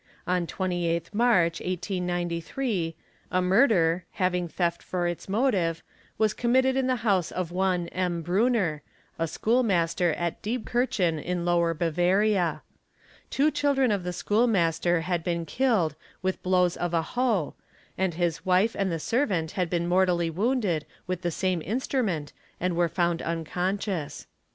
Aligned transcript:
On 0.25 0.47
28th] 0.47 1.11
arch 1.19 1.59
1893, 1.61 2.95
a 3.29 3.39
murder, 3.39 4.03
having 4.13 4.47
theft 4.47 4.81
for 4.81 5.05
its 5.05 5.29
motive, 5.29 5.83
was 6.17 6.33
committed 6.33 6.75
in 6.75 6.87
the 6.87 6.95
house 7.05 7.31
of 7.31 7.51
one 7.51 7.87
M. 7.89 8.23
Brunner, 8.23 8.81
a 9.19 9.27
school 9.27 9.61
master 9.61 10.11
at 10.13 10.41
Diebkirchen 10.41 11.21
in 11.23 11.45
Lower 11.45 11.69
86 11.75 11.87
EXAMINATION 11.87 12.17
OF 12.17 12.27
WITNESSES 12.31 12.57
Bavaria. 12.57 12.61
Two 13.29 13.51
children 13.51 13.91
of 13.91 14.03
the 14.03 14.11
school 14.11 14.47
master 14.47 15.01
had 15.01 15.23
been 15.23 15.45
killed 15.45 15.95
with 16.23 16.41
blows— 16.41 16.75
of 16.77 16.95
a 16.95 17.03
hoe 17.03 17.53
and 17.95 18.15
his 18.15 18.43
wife 18.43 18.75
and 18.75 18.91
the 18.91 18.97
servant 18.97 19.51
had 19.51 19.69
been 19.69 19.87
mortally 19.87 20.31
wounded 20.31 20.83
with 21.05 21.21
the 21.21 21.29
same 21.29 21.61
instrument 21.63 22.33
and 22.59 22.75
were 22.75 22.89
found 22.89 23.21
unconscious. 23.21 24.25